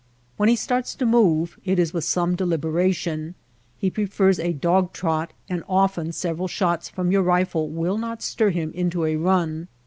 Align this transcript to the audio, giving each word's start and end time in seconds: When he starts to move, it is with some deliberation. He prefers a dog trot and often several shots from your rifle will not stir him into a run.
When 0.35 0.49
he 0.49 0.55
starts 0.55 0.95
to 0.95 1.05
move, 1.05 1.59
it 1.63 1.77
is 1.77 1.93
with 1.93 2.05
some 2.05 2.33
deliberation. 2.35 3.35
He 3.77 3.91
prefers 3.91 4.39
a 4.39 4.51
dog 4.51 4.93
trot 4.93 5.31
and 5.47 5.63
often 5.69 6.11
several 6.11 6.47
shots 6.47 6.89
from 6.89 7.11
your 7.11 7.21
rifle 7.21 7.69
will 7.69 7.99
not 7.99 8.23
stir 8.23 8.49
him 8.49 8.71
into 8.71 9.05
a 9.05 9.15
run. 9.15 9.67